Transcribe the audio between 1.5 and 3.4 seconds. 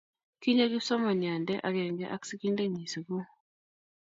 akenge ak sikintenyi sukul